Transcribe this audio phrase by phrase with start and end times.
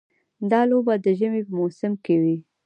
[0.51, 2.37] دا لوبه د ژمي په موسم کې وي.